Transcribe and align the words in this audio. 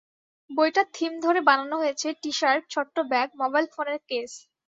বইটার 0.49 0.87
থিম 0.93 1.11
ধরে 1.25 1.39
বানানো 1.49 1.75
হয়েছে 1.81 2.07
টি-শার্ট, 2.21 2.63
ছোট্ট 2.73 2.95
ব্যাগ, 3.11 3.27
মোবাইল 3.41 3.65
ফোনের 3.73 3.99
কেস। 4.09 4.31